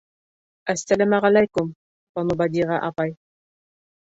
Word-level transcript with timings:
—Әссәләмәғәләйкүм, 0.73 1.69
Банубәдиғә 2.19 2.81
апай. 2.89 3.17